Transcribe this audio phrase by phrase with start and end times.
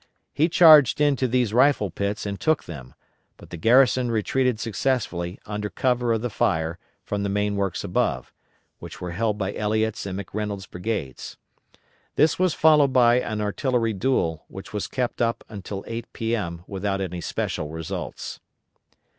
[0.33, 2.95] He charged into these rifle pits and took them,
[3.37, 8.33] but the garrison retreated successfully, under cover of the fire, from the main works above,
[8.79, 11.37] which were held by Elliot's and McReynolds' brigades.
[12.15, 16.63] This was followed by an artillery duel, which was kept up until 8 P.M.
[16.65, 18.39] without any special results.